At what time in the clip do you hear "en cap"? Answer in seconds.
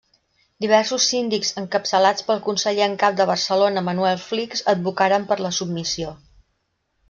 2.87-3.21